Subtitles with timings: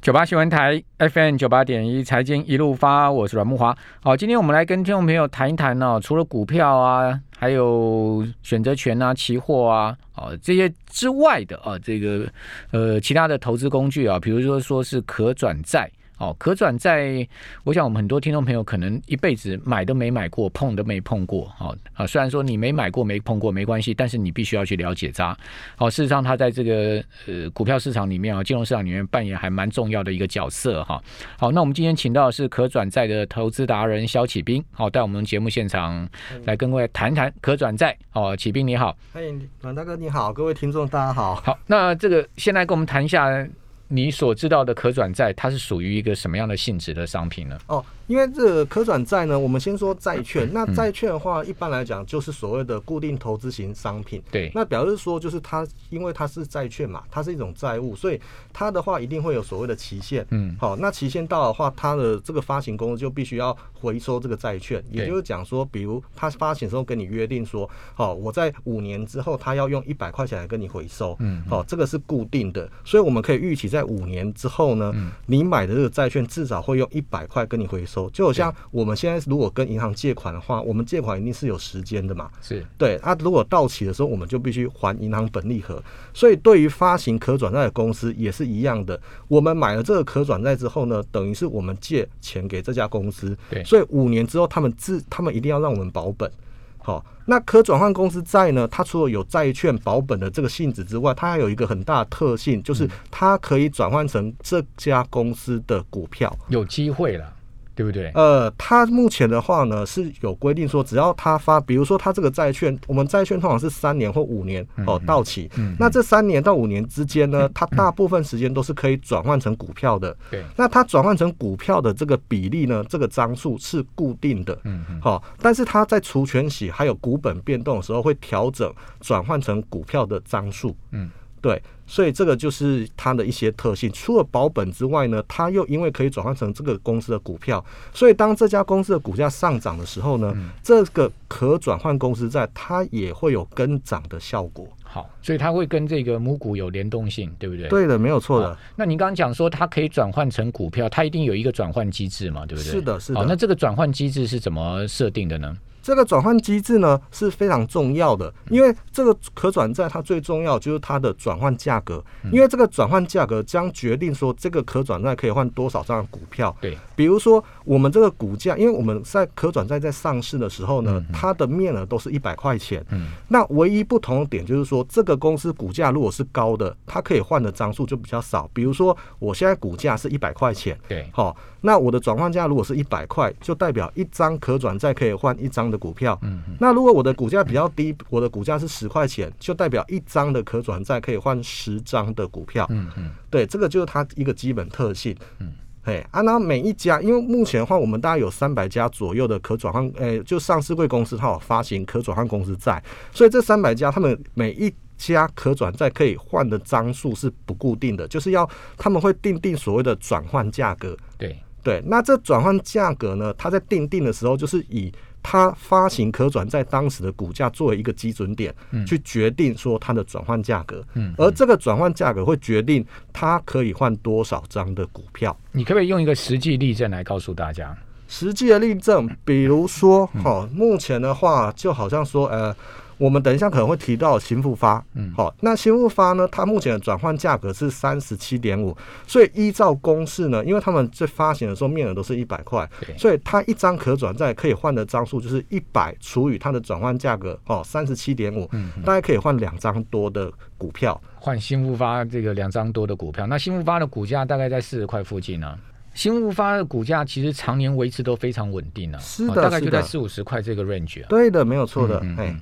[0.00, 3.76] 九八新闻台 FM 九八点一财经一路发，我是阮木华。
[4.00, 12.26] 好，今天我们来跟听众朋友谈一谈呢，除了股票啊，还有选择权啊、期货啊，哦这些之外的啊，这个
[12.70, 15.90] 呃其他的投资工具啊，比如说说是可转债。
[16.18, 17.26] 哦，可转债，
[17.64, 21.50] 我想我们很多听众朋友可能一辈子买都没买过，碰都没碰过。
[21.58, 25.36] 哦啊，虽然说你没买过、没碰过没关系，但是你必须要去了解它。
[25.76, 31.00] 好，事实上它在这个呃股票市场里面啊，金融市场里面扮演还蛮重要的一个角色哈。
[31.38, 36.08] 好，那我们今天请到的是可转债的投资达人肖启斌，好，带我们节目现场
[36.44, 37.96] 来跟各位谈谈可转债。
[38.12, 41.36] 哦，启斌你好，欢迎阮大哥你好，各位听众大家好。
[41.36, 43.46] 好，那这个先来跟我们谈一下。
[43.88, 47.58] 你所知道的可转债，它是属于一个什么样的性质的商品呢？
[47.66, 47.84] 哦。
[48.08, 50.50] 因为这个可转债呢，我们先说债券。
[50.50, 54.22] 那债券的话，一般来讲就是所谓的固定投资型商品。
[54.30, 54.50] 对。
[54.54, 58.18] 那表示说，就是它因为它是债券嘛，它是一种债务，所以
[58.50, 60.26] 它的话一定会有所谓的期限。
[60.30, 60.56] 嗯。
[60.58, 64.82] 好，那期限到的话，它的这个发行公司就必须要回收这个债券。
[64.90, 71.14] 也就是讲说，比如它发行的时候跟你约定说，好，我在五年之后，它要用一百块钱来跟你回收。
[71.18, 71.42] 嗯。
[71.46, 74.92] 好，这个是固定的，所以我们可以预期在五年之后呢，
[75.26, 78.08] 你买的这个债券至少会用一百块跟你回收。
[78.10, 82.30] 就好像我们现在如果跟银行借款的话，我们借款一定是有时间的嘛？
[82.40, 83.16] 是对啊。
[83.20, 85.82] 如果到期的时候，我们就必须还银行本利和。
[86.12, 89.00] 所以对于发行可转债的公司也是一样的。
[89.28, 93.36] 我们买了这个可转债之后呢，等于是我们借钱给这家公司。
[93.50, 96.30] 对，所以五年之后，他们自他们一定要让我们保本。
[96.78, 98.66] 好，那可转换公司债呢？
[98.68, 106.34] 它除了有债券保本的这个性质之外，它还有一个很大的特性，就是它可以转换成这家公司的股票。
[106.48, 107.34] 有机会了。
[107.78, 108.10] 对不对？
[108.12, 115.48] 呃，他目前的话呢是有规定说，只要他发，比如说他这个债券，我们债券通常是三年或五年哦到期，
[115.78, 120.16] 那这三年到五年之间呢，它大部分时间都是可以转换成股票的。
[120.28, 124.58] 对，那它转换成股票的这个比例呢，这个张数是固定的。
[124.64, 125.00] 嗯嗯。
[125.00, 130.76] 好，但是它在除权息还有股本变动的时候，会调整转换成股票的张数。
[130.90, 131.08] 嗯。
[131.40, 133.90] 对，所以这个就是它的一些特性。
[133.92, 144.66] 除了保本之外呢，它又因为可以转换成这个公司的股票，所以当这家公司的股价上涨的时候呢，这个可转换公司债它也会有跟涨的效果。
[144.90, 147.68] 好，所以它会跟这个母股有联动性，对不对？
[147.68, 148.56] 对的，没有错的。
[148.74, 152.72] 那您刚刚讲说它可以转换成股票，它一定有一个转换机制嘛，对不对？
[152.72, 153.22] 是的，是的。
[153.28, 155.54] 那这个转换机制是怎么设定的呢？
[155.88, 166.54] 这个转换机制呢是非常重要的，因为这个可转债它最重要就是它的转换价格，因为这个转换价格将决定说这个可转债可以换多少张股票。
[166.60, 172.84] 对，比如说我们这个股价，因为我们在可转债在上市的时候呢，它的面额都是一百块钱。
[172.90, 178.46] 嗯，那唯一不同的点就是说，这个公司股价如果是高的，它可以换的张数就比较少。
[178.52, 185.77] 比如说我现在股价是一百块钱，对，好，那我的转换价如果是一百块，就代表一张可转债可以换一张的。
[185.78, 195.52] 股票，嗯，那如果我的股价比较低，我的股价是十块钱，就代表一张的可转债可以换十张的股票，嗯嗯，对，这个就是它一个基本特性，嗯，
[195.84, 211.38] 哎，啊，那每一家，因为目前的话，我们大概有三百家左右的可转换，诶，就上市贵公司它有发行可转换公司债，所以这三百家，他们每一家可转债可以换的张数是不固定的，就是要他们会定定所谓的转换价格，对。
[211.60, 214.90] 对，那这转换价格呢，它在定定的时候就是以。
[215.22, 218.54] 它发行可转债当时的股价作为一个基准点，
[218.86, 220.84] 去决定说它的转换价格，
[221.16, 225.36] 而这个转换价格会决定它可以换多少张的股票。
[225.52, 227.76] 你可不可以用一个实际例证来告诉大家？
[228.08, 232.54] 实际的例证，比如说，哈，目前的话，就好像说，呃。
[232.98, 238.76] 我们等一下可能会提到新复发，嗯，好，那新复发呢，它目前的转换价格是三十七点五，
[239.06, 255.56] 所以依照公式呢，因为他们在发行的时候面额都是一百块，所以它一张可转债可以换的张数就是一百除以它的转换价格，哦，三十七点五，嗯，大概可以换两张多的股票，换新复发这个两张多的股票，那新复发的股价大概在四十块附近呢，
[255.94, 262.34] 新复发的股价其实常年维持都非常稳定呢，是的，大概就在四五十块这个 range 啊，对的，没有错的，哎。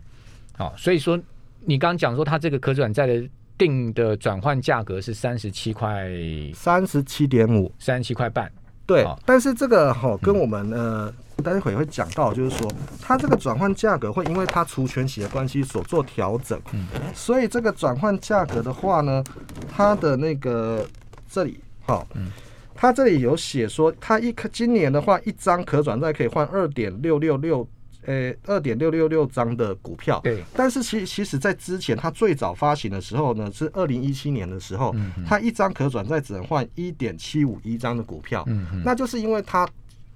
[0.56, 1.18] 好，所以说
[1.64, 6.08] 你刚刚讲说它这个可转债的定的转换价格是三十七块，
[6.54, 8.50] 三十七点五，三十七块半。
[8.86, 11.12] 对，但是这个哈跟我们呃
[11.42, 12.72] 待会会讲到，就是说
[13.02, 16.60] 它这个转换价格会因为它除权息的关系所做调整。
[16.72, 19.22] 嗯，所以这个转换价格的话呢，
[19.68, 20.86] 它的那个
[21.28, 22.30] 这里好，嗯，
[22.74, 27.68] 它这里有写说，它一今年的话，一张可转债可以换二点六六六。
[28.06, 30.18] 呃二点六六六张的股票。
[30.24, 34.94] 对，但是其其实，在之前它最早发行的时候呢，是二零一七年的时候，
[35.26, 38.42] 它一张可转债只能换一点七五一张的股票。
[38.46, 39.68] 嗯嗯，那就是因为它。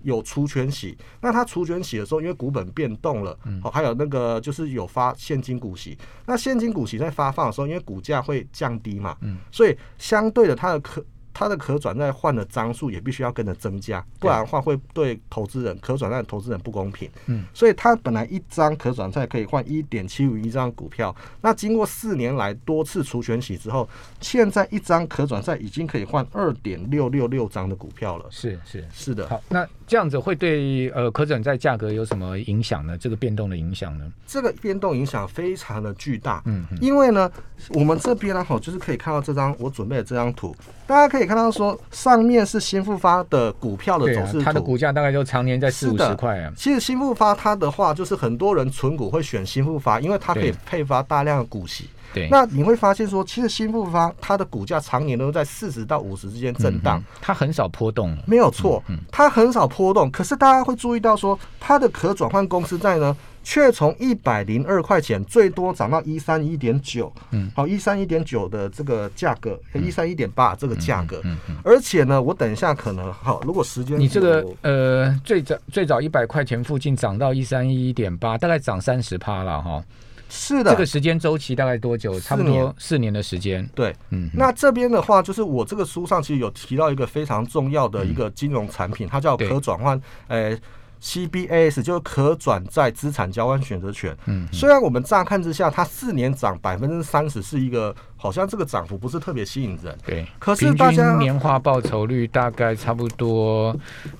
[0.02, 5.94] 有除权息，那它除权息的时候，因为股本变动了，哦，还有那个就是有发现金股息，
[6.24, 11.04] 那现金股息在发放的时候，因为股价会降低嘛，嗯，所以相对的它的可。
[11.32, 17.08] 它的可转债换的张数也必须要跟着增加，不然的话会对投资人可转债投资人不公平。
[17.26, 23.88] 嗯，所以它本来一张可转债可以换一点七五一张股票，那经过四年来多次除权洗之后，
[24.20, 28.26] 现在一张可转债已经可以换二点六六六张的股票了。
[28.30, 29.28] 是是是的。
[29.28, 32.98] 好，那这样子会对呃可转债价格有什么影响呢？
[32.98, 34.10] 这个变动的影响呢？
[34.26, 36.42] 这个变动影响非常的巨大。
[36.44, 37.30] 嗯，因为呢，
[37.70, 40.54] 我们这边呢，好就是可以看到这张我准备的这张图，
[40.86, 41.19] 大家可以。
[41.26, 46.52] 看到说上面是新复发的股票的走势图，它的股价大概就常年在四五十块啊。
[46.56, 51.88] 其实新复发它的话，就是很多人存股会选新复发，因为它可以配发大量的股息。
[52.12, 58.16] 对，那你会发现说，其实新复发它的股价常年都在四十到五十之间震荡，它很少波动。
[58.26, 58.82] 没有错，
[59.12, 60.10] 它很少波动。
[60.10, 63.16] 可是大家会注意到说，它的可转换公司在呢？
[63.42, 79.82] 却从一百零二块钱最多涨到一三一点九，嗯，好，一三一点九的这个价格，一三一点八这个价格，嗯嗯，而且呢，我等一下可能好，如果时间你这个呃最早最早一百块钱附近涨到一三一点八，大概涨三十趴了哈，
[80.28, 82.20] 是的，这个时间周期大概多久？
[82.20, 90.56] 差不多四年的时间，对，嗯，那这边的话，就是我这个书上其实有提到一个非常重要的一个金融产品，它叫可转换，呃。
[91.02, 94.14] CBAS 就是可转债资产交换选择权。
[94.26, 99.96] 嗯，虽然我们乍看之下，它四年涨百分之三十，是一个好像这个涨幅不是特别吸引人。
[100.04, 103.74] 对，可是大家年化报酬率大概差不多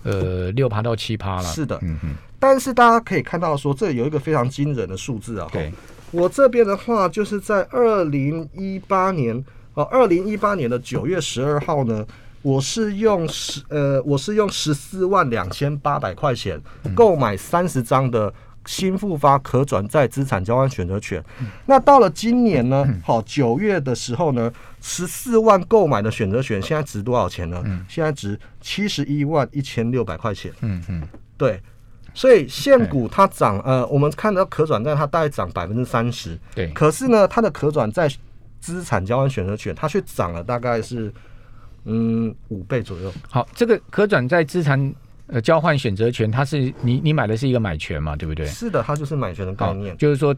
[0.04, 1.42] 呃六趴到七趴了。
[1.42, 2.14] 是的，嗯嗯。
[2.38, 5.46] 但是大家可以看到说，这有一个非常惊人的数字啊。
[5.52, 5.70] 对，
[6.10, 9.44] 我这边的话就是在二零一八年
[9.74, 12.06] 哦，二零一八年的九月十二号呢。
[12.42, 16.60] 我是用十呃，我是用十四万两千八百块钱
[16.94, 18.32] 购买三十张的
[18.64, 21.22] 新复发可转债资产交换选择权。
[21.66, 22.86] 那到了今年呢？
[23.04, 24.50] 好，九月的时候呢，
[24.80, 27.62] 十四万购买的选择权现在值多少钱呢？
[27.88, 30.50] 现在值七十一万一千六百块钱。
[30.62, 31.02] 嗯嗯，
[31.36, 31.60] 对。
[32.14, 36.38] 所以现股它涨呃，我们看到可转债它大概涨百分之三十。
[36.54, 36.68] 对。
[36.72, 38.10] 可是呢，它的可转债
[38.60, 41.12] 资产交换选择权它却涨了大概是。
[41.84, 43.12] 嗯，五倍左右。
[43.28, 44.94] 好，这个可转债资产
[45.26, 48.46] 呃交换选择权，它是你你买的是一个买权嘛，对不对？
[48.46, 50.34] 是的，它就是买权的概念，就是说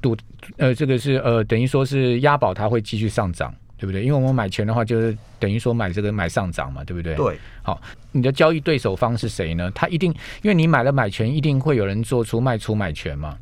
[0.00, 0.16] 赌
[0.56, 4.02] 呃这个是呃等于说是押宝它会继续上涨，对不对？
[4.02, 7.14] 因为我们买权的话，就是等于说买这个买上涨嘛，对不对？
[7.16, 7.38] 对。
[7.62, 7.80] 好，
[8.12, 9.70] 你的交易对手方是谁呢？
[9.74, 13.36] 他一定因为你买了买权，一定会有人做出卖出买权嘛？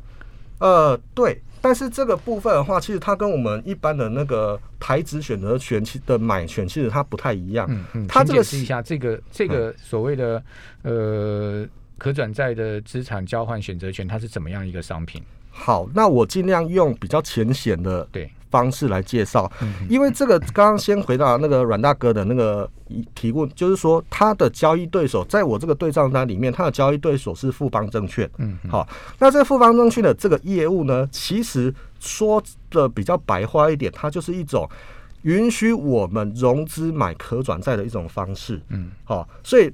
[0.59, 1.39] 呃，对。
[1.61, 7.67] 但是这个部分的话，其实它跟我们一般的那个台资选择权的买权，其实它不太一样。
[7.69, 10.43] 嗯嗯，它解释一下这个这个所谓的
[10.83, 11.65] 呃
[11.97, 15.21] 可转债的资产交换选择权，它是怎么样一个商品？
[15.49, 18.29] 好，那我尽量用比较浅显的对。
[18.49, 19.51] 方式来介绍，
[19.89, 22.69] 因为这个刚刚先回到那个阮大哥的那个
[23.15, 28.29] 提问，就是说他的交易对手在我这个对账单里面，他的交易对手是富邦证券。
[28.37, 28.87] 嗯，好，
[29.19, 34.69] 那这富邦证券的这个业务呢，其实说的比较白话一点，它就是一种
[35.23, 38.61] 允许我们融资买可转债的一种方式。
[38.69, 39.71] 嗯，好，所以。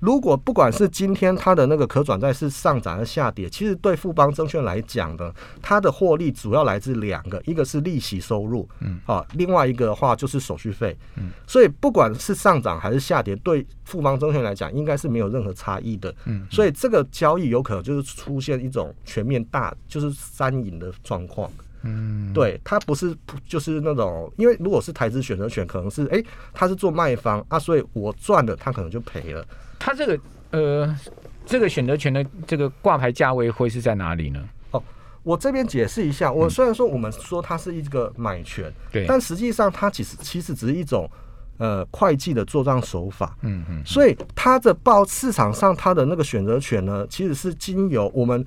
[0.00, 21.50] 如果不管是今天它的那个可转债是上涨还是下跌，其实对富邦证券来讲呢，它的获利主要来自两个，一个是利息收入，嗯，啊，另外一个的话就是手续费，嗯，所以不管是上涨还是下跌，对富邦证券来讲应该是没有任何差异的，嗯，所以这个交易有可能就是出现一种全面大就是三赢的状况，
[21.82, 23.16] 嗯，对，他不是
[23.48, 26.22] 就是那种，因为如果是台资选择权，可能是哎，
[26.52, 29.42] 他是做卖方啊，所以我赚了，他可能就赔了。
[29.78, 30.20] 他这个
[30.50, 30.98] 呃，
[31.46, 34.46] 这个选择权的这个挂牌价位会是在哪里呢？
[34.72, 34.82] 哦，
[35.22, 36.30] 我这边解释一下。
[36.30, 41.10] 我虽然说我们说它是一个买权，对，但实际上它其实其实只是一种
[41.56, 43.34] 呃会计的做账手法。
[43.40, 48.44] 嗯嗯，所以它的报市场上它的那个选择权呢，其实是经由我们。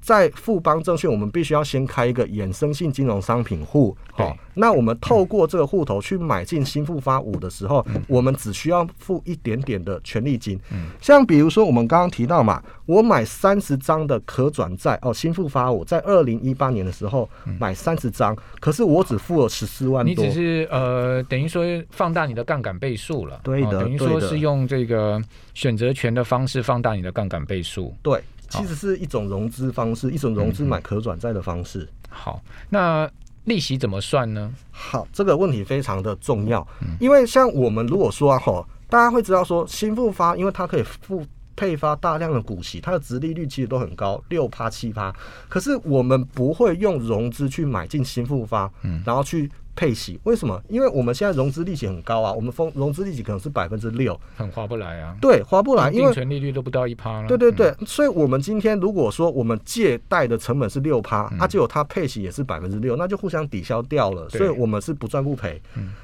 [0.00, 3.96] 在富邦证券，我们必须要先开一个衍生性金融商品户。
[4.12, 10.58] 好，那我们透过这个户头去买进新复发五的时候，我们只需要付一点点的权利金。
[10.72, 17.28] 嗯，像比如说我们刚刚提到嘛，我买三十张的可转债哦，新复发五在二零一八年的时候
[17.58, 20.10] 买三十张，可是我只付了十四万多。
[20.10, 23.40] 你只是呃，等于说放大你的杠杆倍数了。
[23.42, 25.22] 对的，等于说是用这个
[25.54, 27.94] 选择权的方式放大你的杠杆倍数。
[28.02, 28.20] 对。
[28.50, 31.88] 其实是一种融资方式，一种融资买可转债的方式。
[32.10, 33.10] 好，那
[33.44, 34.52] 利息怎么算呢？
[34.70, 36.66] 好，这个问题非常的重要，
[36.98, 41.24] 因为像我们如果说啊，吼，大家会知道说新复发，因为它可以付。
[41.56, 45.14] 配发大量的股息，它的值利率其实都很高，六趴七趴。
[45.46, 50.20] 可是我们不会用融资去买进新复发，嗯，然后去配息。
[50.24, 50.62] 为什么？
[50.68, 55.16] 因为我们现在融资利息很高啊，我们风融资利息可能是百分之六，很划不来啊。
[55.22, 57.28] 对，划不来，因为存利率都不到一趴了。
[57.28, 64.28] 对对对，所以我们今天如果说我们借贷的成本是六趴，它就有它配息也是百分之六，那就互相抵消掉了。
[64.28, 65.58] 所以我们是不赚不赔。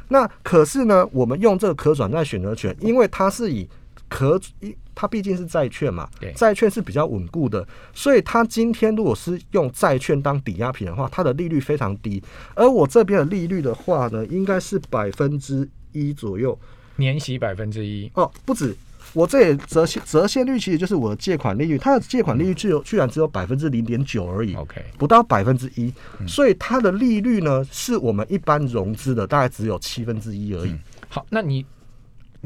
[0.09, 3.69] 那可是呢，我们用这个可转债选择权，因为它是以
[4.09, 4.75] 可一。
[4.97, 12.21] 它毕竟是债券嘛，债券是比较稳固的，所以它今天如果是用债券当抵押品的话，它的利率非常低。
[12.55, 16.59] 而我这边的利率的话呢，应该是百分之一左右，
[16.97, 18.75] 年息百分之一哦，不止。
[19.13, 25.93] 我这也折现折现率其实就是我的借款利率，它的借款利率只有居然只有百分之零点九而已，OK，不到百分之一，
[26.27, 30.75] 所以它的利率呢，是我们一般融资的大概只有七分之一而已。
[31.09, 31.65] 好，那你。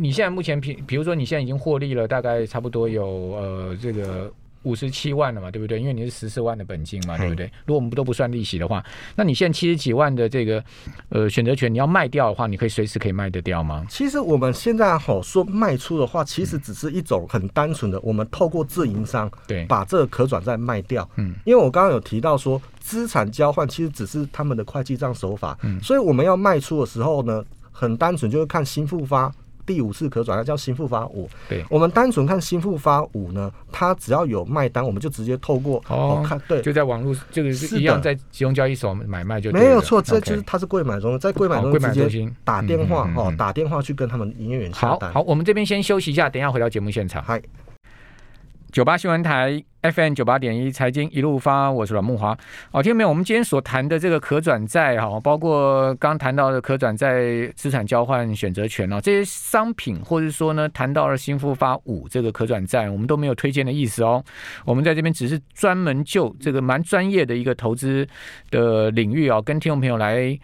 [0.00, 5.78] 你现在目前，比比如说，你现在已经获利了，大概差不多有呃这个五十七万了嘛，对不对？
[5.78, 7.44] 因为你是十四万的本金嘛，对不对？
[7.66, 8.82] 如果我们都不算利息的话，
[9.14, 10.64] 那你现在七十几万的这个
[11.10, 13.84] 呃选择权，你要卖掉的话，你可以随时可以卖得掉吗？
[13.90, 21.08] 其实我们现在好说卖出的话，其实只是一种很单纯的，我们透过自营商对把这个可转债卖掉。
[21.16, 29.30] 嗯，因为我刚刚有提到说资产交换其实只是他们的会计账手法，嗯，所以我们要卖出的时候呢，很单纯就是看新复发。
[29.70, 45.12] 第五次可转让叫新复发五，对，我们单纯看新复发五呢，它只要有卖单，我们就直接透过哦看，对，就在网络这个是一样，在集中交易所买卖就没有错，这就是它是贵买中，在贵买中直接打电话哦，打电话去跟他们营业员下单。
[45.12, 47.22] 好，我们这边先休息一下，等一下回到节目现场。
[47.22, 47.40] 嗨。
[48.72, 52.36] 九八新闻台 FM 九八点一财经一路发，我是阮木华。
[52.70, 53.08] 好，听到没有？
[53.08, 64.22] 我们今天所谈的这个可转债哈，包括刚谈到的可转债资产交换选择权哦，这些商品，或者说呢，谈到了新复发五这个可转债，我们都没有推荐的意思哦。
[64.64, 68.06] 我们在这边只是专门就这个蛮专业的一个投资
[68.50, 70.38] 的领域哦，跟听众朋友来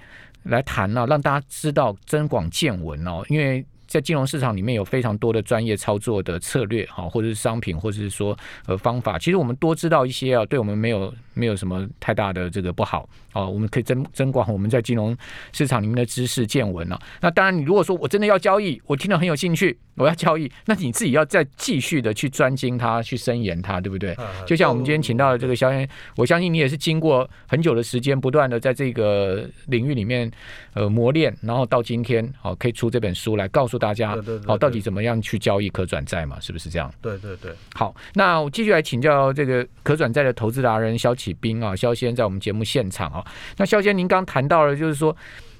[0.44, 3.64] 来谈呢，让大家知道增广见闻哦，因为。
[3.86, 9.18] 在金融市场里面有非常多的专业操作的策略，哈，或者是商品，或者是说呃方法。
[9.18, 13.48] 其实我们多知道一些啊，对我们没有没有什么太大的这个不好哦。
[13.48, 15.16] 我们可以增增广我们在金融
[15.52, 17.00] 市场里面的知识见闻了。
[17.20, 19.78] 那当然，你如果说我真的要交易，我听了很有兴趣。
[19.96, 24.14] 我要交易，那你自己要再继续的去专精它，去深研它，对不对？
[24.46, 30.30] 就像我们今天请到的这个肖先，我相信你也是经过很久的时间，不断的在这个领域里面
[30.74, 34.16] 呃磨练，然后到今天好可以出这本书来告诉大家，
[34.46, 36.38] 好到底怎么样去交易可转债嘛？
[36.40, 36.92] 是不是这样？
[37.00, 37.52] 对对对。
[37.74, 43.24] 好，那我继续来请教这个可转债的投资达人肖启斌啊，肖先在我们节目现场啊。
[43.56, 45.16] 那肖先，您刚谈到了，就是说。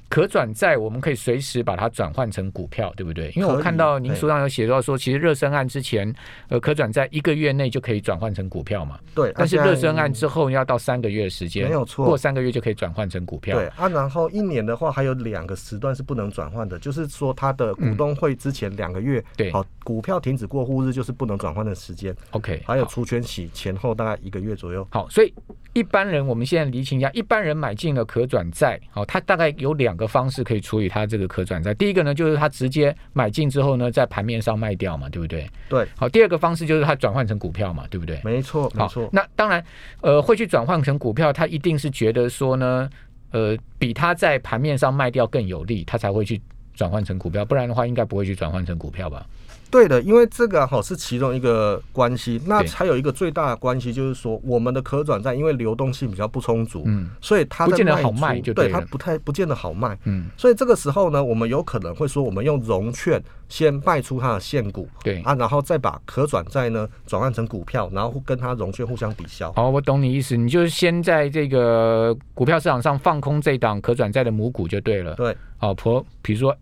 [0.09, 3.31] 可转债，我们可以随时把它转换成股票，对不对？
[3.35, 6.15] 因为我看到您书上有写到说，其实热身案之前，
[6.49, 8.99] 呃，可转债一个月内就可以转换成股票嘛。
[9.15, 9.33] 对。
[9.37, 13.59] 但是热身案之后要到三个月的时间，没有错，过三个月就可以转换成股票。
[13.59, 22.15] 对啊，然后一年的话还有两个时段是不能转换的，就是说它的股东会之前两个月，对，好，股票停止过户日就是不能转换的时间。
[22.31, 22.63] OK。
[22.65, 24.87] 还有除权息前后大概一个月左右。
[24.91, 25.33] 好，所以。
[25.73, 31.73] 一般人，我们现在厘清一下，一般人买进了可转债，好，它大概有两个方式可以处理他这个可转债。
[31.75, 35.49] 第一个呢，就是他直接买进之后呢，在盘面上卖掉嘛，对不对？
[35.69, 35.87] 对。
[35.97, 38.21] 好，第二个方式就是他转换成股票嘛，对不对？
[38.23, 39.09] 没错，没错。
[39.13, 39.65] 那当然，
[40.03, 42.89] 呃，会去转换成股票，他一定是觉得说呢，
[43.31, 46.41] 呃，比他在盘面上卖掉更有利，他才会去
[46.75, 49.27] 转换成股票，不然的话，应该不会去转换成股票吧？
[49.71, 65.21] 对的，因为这个哈是其中一个关系，那还有一个最大的关系就是说，我们的可转债因为流动性比较不充足，嗯，所以它不见得好卖，就对它不太不见得好卖，嗯，所以这个时候呢，我们有可能会说，我们用融券先卖出它的现股，对。
[65.23, 69.53] 啊，然后再把可转债呢转换成股票，然后跟它融券互相抵消。
[69.53, 76.57] 好，我懂你意思，你就是先在这个股票市场上放空这档可转债的母股就对了，对，好，婆，比如说。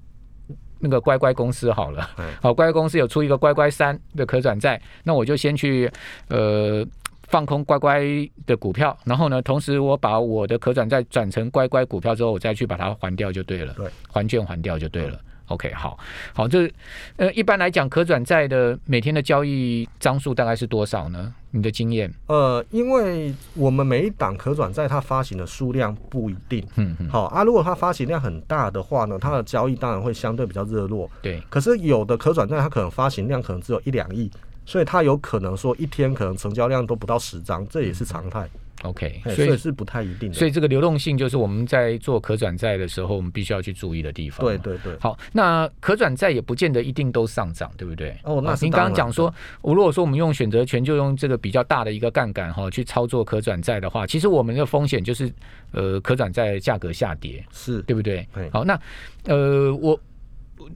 [0.85, 2.11] 那个乖乖公司好了，
[2.43, 5.91] 好乖乖公司有出一个乖乖三的可转债，那我就先去
[6.29, 6.87] 呃
[7.23, 8.03] 放空乖乖
[8.45, 15.19] 的股票，然后呢，同时我把我的可转债转成乖乖股票之后，我再去把它还掉就对了，对，还券还掉就对了。
[15.49, 15.99] OK，好，
[16.33, 16.71] 好，这
[17.17, 21.35] 呃，一般来讲，可转债的每天的交易张数大概是多少呢？
[21.51, 22.13] 你的经验？
[22.27, 31.41] 呃，因为我们每一档可转债它发行的数量不一定，嗯嗯，好啊，如果它发行量很大的话呢，它的交易当然会相对比较热络，对。
[31.51, 34.31] 可是有的可转债它可能发行量可能只有一两亿，
[34.65, 38.49] 所以它有可能说一天可能成交量都不到十张，这也是常态。
[38.85, 40.35] OK，所以是不太一定的。
[40.35, 44.45] 所以这个流动性就是我们在做可转债的时候，我们必须要去注意的地方。
[44.45, 44.55] 对。
[44.65, 48.17] 对对，好，那可转债也不见得一定都上涨，对不对？
[48.23, 55.31] 哦那您刚刚讲说，我如果说我们用选择权，就用这个比较大的一个杠杆哈去操作可转债的话，其实我们的风险就是
[55.73, 58.49] 呃可转债价格下跌，是对不对对？
[58.51, 58.79] 好，那
[59.27, 59.99] 呃我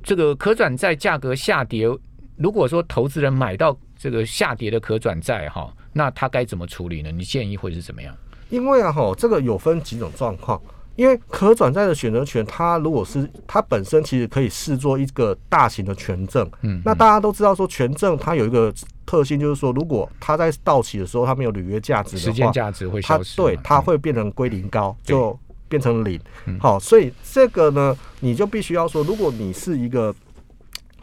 [0.03, 1.89] 这个可转债价格下跌，
[2.39, 7.11] 如果说投资人买到这个下跌的可转债哈，那他该怎么处理呢？
[7.11, 8.15] 你建议会是怎么样？
[8.49, 10.61] 因为啊哈，这个有分几种状况。
[10.97, 16.51] 因为可转债的选择权，它如果是它本身其实可以视作一个大型的权证。
[16.63, 18.75] 嗯，那大家都知道说，权证它有一个
[19.07, 26.59] 特性，就是说，如果它在到期的时候它没有履约价值的话，时间价值会它消失嘛，对它嗯会变成归零高，对就变成零嗯。
[26.59, 30.13] 好，所以这个呢，你就必须要说，如果你是一个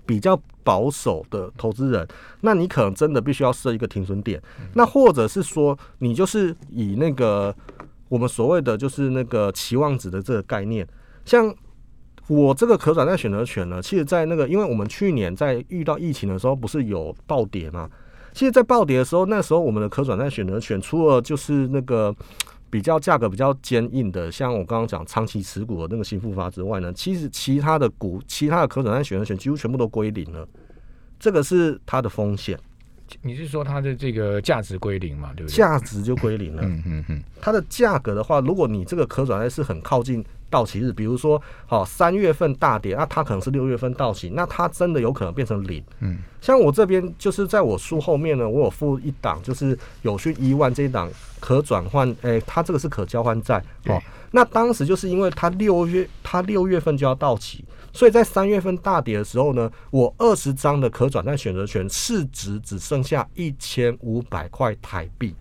[0.05, 2.07] 比较保守的投资人，
[2.41, 4.41] 那你可能真的必须要设一个停损点。
[4.74, 7.55] 那或者是说，你就是以那个
[8.09, 10.88] 我们所谓的就是那个期望值的这个概念，
[11.24, 11.53] 像。
[12.27, 17.88] 我这个可转债选择权呢，其实，在那个，因为我们去年在遇到疫情的时候，不是有暴跌吗？
[18.33, 22.12] 其实，在暴跌的时候，那时候我们的可转债选择权，除了就是那个
[22.75, 30.46] 比较价格比较坚硬的，像我刚刚讲长期持股的那个新复发之外呢，其实其他的股、其他的可转债选择权几乎全部都归零了，
[31.17, 32.60] 这个是它的风险，
[33.22, 35.32] 你是说它的这个价值归零嘛？
[35.38, 35.55] 对不对？
[35.55, 36.63] 价值就归零了。
[36.65, 40.22] 嗯嗯嗯，它的价格的话，如果你这个可转债是很靠近
[40.55, 45.83] 到期日，比如说好三月份大跌，那它可能是六月份到期，那它真的有可能变成零。
[46.00, 54.01] 嗯，像我这边就是在我书后面呢，我有附一档，就是有讯一万这一档可转换，诶、它这个是可交换债对哦。
[54.31, 65.35] 那当时就是因为它六月它六月份就要到期，所以在三月份大跌的时候呢，我二十张的可转债选择权市值只剩下一千五百块台币。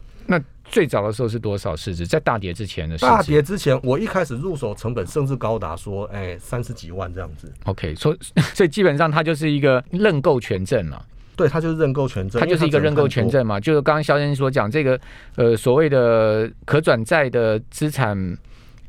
[0.64, 2.06] 那最早的时候是多少市值？
[2.06, 3.10] 在大跌之前的市值？
[3.10, 7.52] 大跌之前，我一开始入手成本甚至高达说，哎，三十几万这样子。
[7.64, 8.18] OK，所以
[8.54, 11.04] 所以基本上它就是一个认购权证了，
[11.36, 13.60] 对，它就是认购权证，它就是一个认购权证嘛。
[13.60, 14.98] 就是刚刚肖先生所讲这个
[15.36, 18.16] 呃所谓的可转债的资产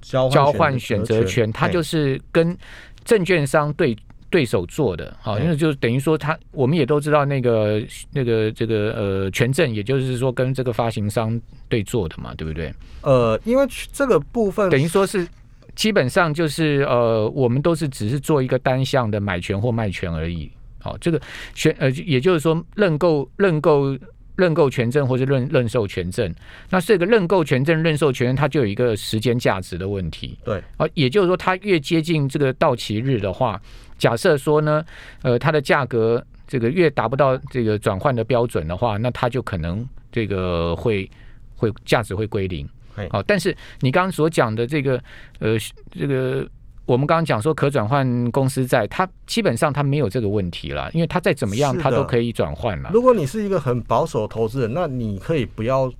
[0.01, 2.57] 交交换选择权，它哎就是跟
[3.03, 3.95] 证券商对
[4.29, 12.73] 对手做的，好，哎因为就等于说他我们也都知道那个那个这个呃权证，也就是说跟这个发行商对做的嘛，对不对？
[13.01, 15.27] 呃，因为这个部分等于说是
[15.75, 20.49] 基本上就是呃，我们都是只是做一个单向的买权或卖权而已。
[20.79, 21.19] 好，这个
[21.53, 23.97] 选呃，也就是说认购认购
[24.35, 26.33] 认购权证或者认认售权证，
[26.69, 30.37] 那这个认购权证、认售权证，它就有一个时间价值的问题。
[30.43, 33.59] 对啊，也就是说，它越接近这个到期日的话，
[33.97, 34.83] 假设说呢，
[35.21, 41.09] 呃，它的价格这个越达不到这个转换的标准的话，那它就可能这个会
[41.55, 43.07] 会价值会归零嘿。
[43.11, 45.01] 好，但是你刚刚所讲的这个
[45.39, 45.57] 呃
[45.91, 46.47] 这个。
[46.87, 52.91] 我们刚刚讲说可转换公司债，它基本上它没有这个问题了，因为它再怎么样它都可以转换了。
[52.93, 55.91] 如果你是一个很保守的投资人，那你可以不要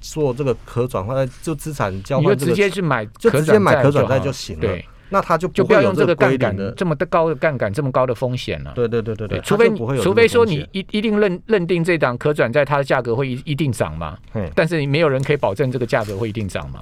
[0.00, 6.66] 做这个可转换，就资产交你就换、这个，直接去买就可直接买可转债就行了对，那他就就不要用这个杠归零的。
[6.66, 8.72] 杆这么的高的杠杆，这么高的风险了。
[8.74, 9.68] 对对对对对，除非
[10.00, 16.80] 除非说你一一定认认定这档可转债它的价格会一一定涨嘛，嘿但是你没有人可以保证这个价格会一定涨嘛，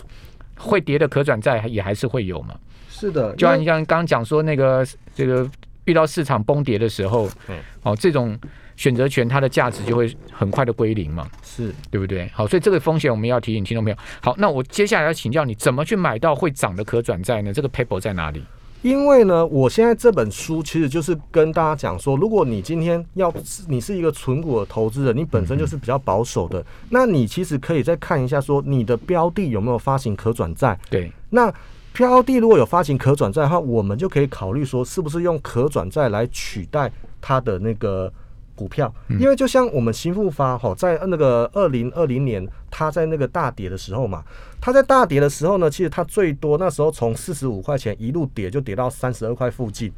[0.56, 2.54] 会跌的可转债也还是会有嘛。
[2.90, 5.48] 是的，就像你像刚刚讲说那个这个
[5.86, 8.38] 遇到市场崩跌的时候嗯，哦，这种
[8.78, 12.30] 选择权它的价值就会很快的归零嘛，是对不对？
[12.32, 13.98] 好，所以这个风险我们要提醒听众朋友。
[14.22, 17.52] 好，那我接下来要请教你怎么去买到会涨的可转债呢？
[17.52, 18.42] 这个 paper 在哪里？
[18.82, 23.34] 因为呢，我现在这本书其实就是跟大家讲说，如果你今天要
[23.66, 30.78] 你是一个纯股的投资人，你本身就是比较保守的，那你其实可以再看一下说你的标的有没有发行可转债。
[30.88, 31.52] 对，那
[31.92, 36.88] 标的如果有发行可转债的话，我们就可以考虑说，是不是用可转债来取代
[37.20, 38.12] 它的那个
[38.58, 38.92] 股票？
[39.20, 44.24] 因为就像我们新复发哈，在那个二零二零年，它在那个大跌的时候嘛，
[44.60, 49.92] 它在大跌的时候呢，其实它最多那时候从四十五块钱一路跌就跌到三十二块附近，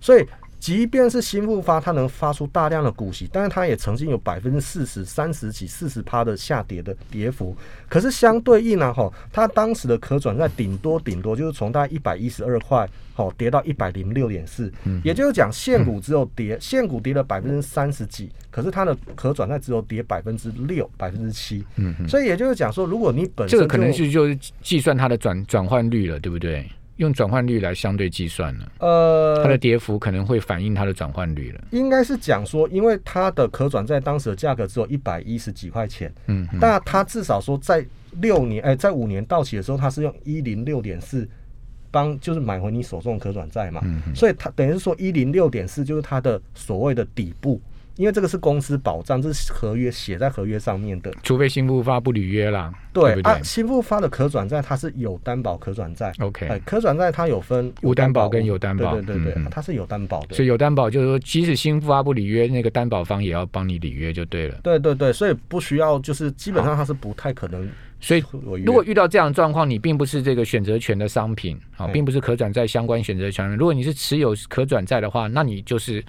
[0.00, 0.26] 所以。
[0.66, 7.56] 即便是新复发，它能发出大量的股息，但是它也曾经有百分之四十、三十几、四十趴的下跌的跌幅。
[7.88, 14.72] 可是相对应呢，哈，它当时的可转债顶多顶多就是从大概一百一十二块，好跌到一百零六点四，
[15.04, 21.64] 也就是讲现股只有跌，现股跌了百分之三十几，可是它的可转债只有跌百分之六、百分之七。
[21.76, 26.68] 嗯所以也就是讲说，如果你本身这个可能就是就是计算它的转转换率了，对不对？
[26.96, 28.66] 用转换率来相对计算呢？
[28.78, 31.60] 呃，它的跌幅可能会反映它的转换率了。
[31.70, 37.84] 应该是讲说，因为它的可转债当时的价格只有一百一十几块钱，嗯，嗯但它至少说在
[38.20, 41.28] 六年，哎、在五年到期的时候，它是用一零六点四
[41.90, 47.60] 帮，就是买回你手中的可转债嘛，嗯所以它等于是说一零六点四就是它的所谓的底部，
[47.96, 51.12] 因为这个是公司保障，这是合约写在合约上面的。
[51.22, 53.22] 除非新复发不履约啦，对不对？
[53.22, 60.36] 对啊，新复发的可转债它是有担保可转债 OK 哎，可转债它有分无担保跟有担保对对对对，它是有担保的。
[60.36, 64.58] 所以有担保就是说，即使新复发不履约，那个担保方也要帮你履约就对了。
[64.62, 67.68] 对对对，所以不需要，就是基本上它是不太可能
[68.06, 68.22] 所以。
[68.64, 73.50] 如果遇到这样的状况，你并不是这个选择权的商品啊，嗯并不是可转债相关选择权。
[73.56, 76.04] 如果你是持有可转债的话，那你就是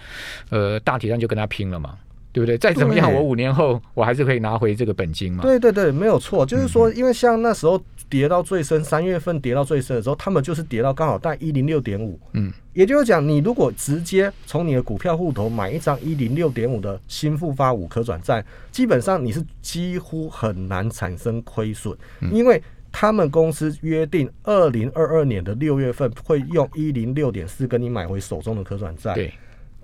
[0.50, 1.98] 呃大体上就跟他拼了嘛，
[2.38, 2.56] 对不对？
[2.56, 5.41] 再怎么样，我五年后我还是可以拿回这个本金嘛。
[5.41, 22.62] 对对对，没有错，就是嗯说，因为像那时候跌到最深，三月份跌到最深的时候，他们就是跌到刚好在一零六点五，嗯，也就是讲，你如果直接从你的股票户头买一张一零六点五的新复发五可转债，基本上你是几乎很难产生亏损，嗯因为。
[22.89, 29.13] 他们公司约定，二零二二年的六月份会用一零六点四跟你买回手中的可转债。
[29.13, 29.32] 对，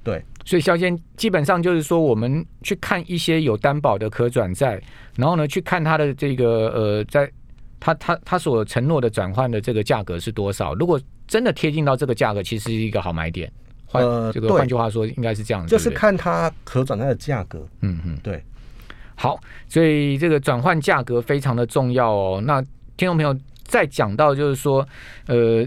[0.04, 4.82] 对所以肖先基本上就是说，我们去看一些有担保的可转债，
[5.16, 7.30] 然后呢，去看它的这个呃，在
[7.80, 10.74] 它它它所承诺的转换的这个价格是多少。
[10.76, 13.52] 如果真的贴近到这个价格，其实是一个好买点。
[13.86, 17.60] 换、这个换句话说，应该是这样子，就是看它可转债的价格。
[17.82, 18.18] 嗯嗯。
[18.24, 18.44] 对，
[19.14, 22.42] 好，所以这个转换价格非常的重要哦。
[22.44, 22.60] 那
[22.98, 24.88] 听众朋友再讲到就是说，
[25.28, 25.64] 呃，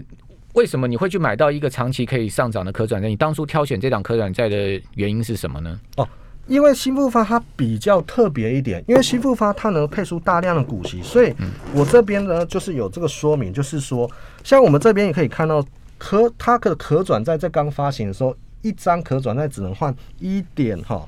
[0.57, 3.07] 为什么你会去买到一个长期可以上涨的可转债？
[3.07, 5.79] 你当初挑选这档可转债的原因是什么呢？
[5.97, 6.07] 哦
[6.47, 11.31] 因为新复发它比较特别一点，因为新复发它能配出大量的股息，所以
[11.73, 14.09] 我这边呢就是有这个说明，就是说，
[14.43, 15.63] 像我们这边也可以看到
[15.97, 21.05] 可它的可转债在刚发行的时候，一张可转债只能换一点哈，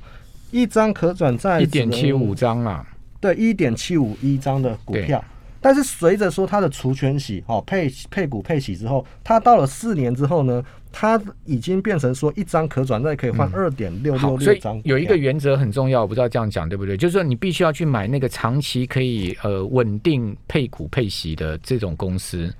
[0.51, 2.85] 一张可转债一点七五张啊，
[3.21, 5.23] 对一点七五一张的股票。
[5.61, 14.81] 但是随着说它的除权息哦配配股配息之后，它到了四年之后呢，它已经变成说一张可转债可以换二点六六六张。
[14.85, 16.95] 有一个原则很重要，我不知道这样讲对不对？
[16.95, 22.53] 就是说你必须要去买那个长期可以呃稳定配股配息的这种公司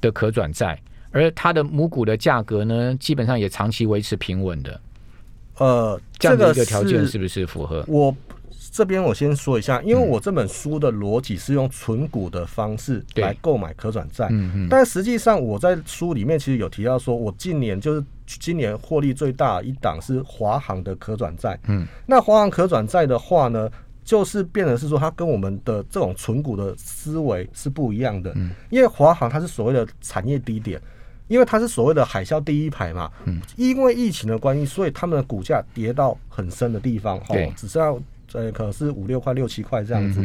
[0.00, 0.76] 的可转债，
[1.10, 4.80] 而它的母股的价格呢，基本上也长期维持平稳的，
[5.58, 7.84] 呃，这样的一个个条件是不是符合？
[7.86, 8.14] 我
[8.72, 14.28] 这边我先说一下，嗯因为我这本书的逻辑是用存股的方式来购买可转债，
[14.70, 23.70] 但实际上我在书里面其实有提到说，我今年就是今年获利最大一档是华航的可转债，嗯，那华航可转债的话呢，
[24.02, 30.80] 就是变得是说它跟我们的这种存股的思维是不一样的，嗯，因为华航它是所谓的产业低点。
[31.28, 37.46] 因为它是所谓的海啸第一排嘛，嗯，因为疫情的关系，所以他们的股价跌到很深的地方，对。
[37.46, 38.02] 哦，只剩下
[38.34, 40.20] 呃可能是五六块、六七块这样子。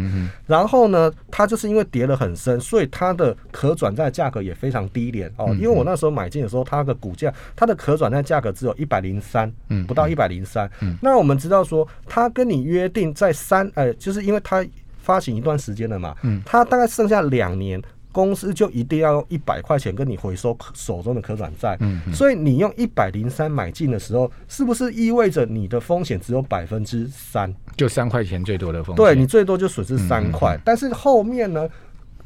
[0.46, 5.48] 然后呢，它就是因为跌得很深，所以它的可转债价格也非常低廉哦。
[5.50, 10.98] 嗯因为我那时候买进的时候，它的股价，它的可转债价格只有一百零三，嗯不到一百零三嗯。
[11.02, 14.66] 那我们知道说，它跟你约定在三，呃，就是因为它
[14.98, 17.82] 发行一段时间了嘛，嗯它大概剩下两年。
[18.18, 21.78] 公司就一定要用一百块钱跟你回收手中的可转债，
[22.12, 27.54] 所以你用一百零三买进的时候，是不是意味着你的风险只有百分之三？
[27.76, 29.06] 就三块钱最多的风险。
[29.06, 31.70] 对你最多就损失嗯三块，但是后面呢，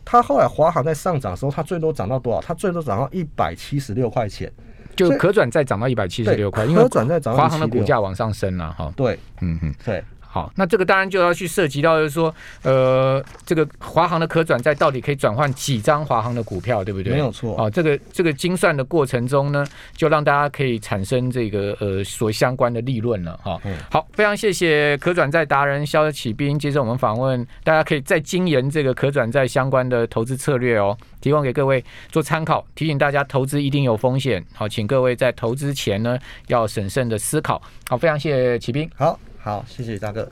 [0.06, 2.40] 它后来华航在上涨的时候，它最多涨到多少？
[2.40, 4.50] 它最多涨到一百七十六块钱。
[4.94, 8.94] 就可转债涨到一百七十，六块，因为可转债涨到华航的股176价往上升了哈。
[8.96, 9.74] 对嗯嗯。
[9.86, 17.12] 对，好，那这个当然就要去涉及到，就是说，呃，这个华航的可转债到底可以转换几张华航的股票，对不对？
[17.12, 17.54] 没有错。
[17.62, 32.66] 哦，这个这个精算的过程中呢，就让大家可以产生这个呃所相关的利润了哈、嗯好，非常谢谢可转债达人肖启斌接受我们访问，大家可以再精研这个可转债相关的投资策略哦，提供给各位做参考。
[32.74, 36.18] 提醒大家，投资一定有风险，好，请各位在投资前呢
[36.48, 37.62] 要审慎的思考。
[37.90, 38.90] 好，非常谢谢启斌。
[38.96, 40.30] 好好，谢谢大哥。